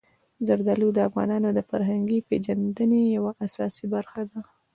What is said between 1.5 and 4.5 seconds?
د فرهنګي پیژندنې یوه اساسي برخه ده.